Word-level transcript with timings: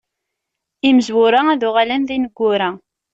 Imezwura 0.87 1.39
ad 1.53 1.61
uɣalen 1.67 2.03
d 2.07 2.09
ineggura. 2.15 2.69